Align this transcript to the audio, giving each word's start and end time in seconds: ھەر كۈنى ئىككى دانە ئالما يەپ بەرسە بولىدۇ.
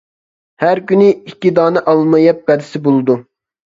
ھەر 0.63 0.81
كۈنى 0.93 1.11
ئىككى 1.13 1.53
دانە 1.61 1.87
ئالما 1.95 2.25
يەپ 2.27 2.45
بەرسە 2.53 2.87
بولىدۇ. 2.91 3.25